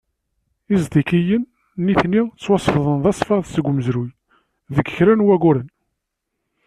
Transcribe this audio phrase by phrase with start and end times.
[0.75, 1.43] Iztikiyen,
[1.85, 4.09] nitni, ttwasefḍen d asfaḍ seg umezruy
[4.75, 5.69] deg kra n wayyuren.